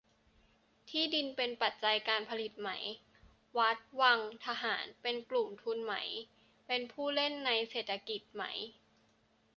[0.89, 2.69] ที่ดินเป็นปัจจัยการผลิตไหม?
[3.57, 5.95] วัด วัง ทหาร เป็นกลุ่มทุนไหม
[6.67, 8.43] เป็นผู้เล่นในเศรษฐกิจไหม